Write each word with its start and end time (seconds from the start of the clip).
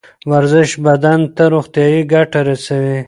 ورزش 0.31 0.69
بدن 0.85 1.19
ته 1.35 1.43
روغتیایی 1.53 1.99
ګټه 2.13 2.39
رسوي 2.47 2.97